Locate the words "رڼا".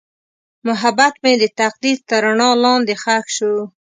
2.25-2.49